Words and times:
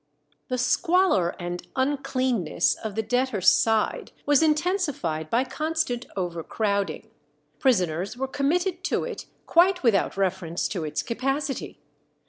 The 0.47 0.57
squalor 0.57 1.35
and 1.37 1.61
uncleanness 1.75 2.73
of 2.73 2.95
the 2.95 3.03
debtors' 3.03 3.51
side 3.51 4.11
was 4.25 4.41
intensified 4.41 5.29
by 5.29 5.43
constant 5.43 6.07
overcrowding. 6.15 7.11
Prisoners 7.59 8.17
were 8.17 8.27
committed 8.27 8.83
to 8.85 9.03
it 9.03 9.27
quite 9.45 9.83
without 9.83 10.17
reference 10.17 10.67
to 10.69 10.83
its 10.85 11.03
capacity. 11.03 11.77